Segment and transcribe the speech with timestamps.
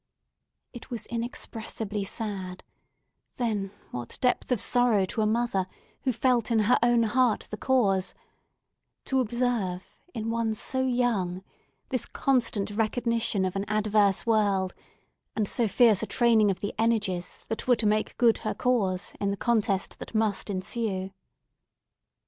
[0.73, 5.67] It was inexpressibly sad—then what depth of sorrow to a mother,
[6.05, 11.43] who felt in her own heart the cause—to observe, in one so young,
[11.89, 14.73] this constant recognition of an adverse world,
[15.35, 19.13] and so fierce a training of the energies that were to make good her cause
[19.21, 21.11] in the contest that must ensue.